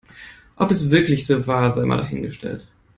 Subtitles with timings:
[0.55, 2.67] Ob es wirklich so war, sei mal dahingestellt.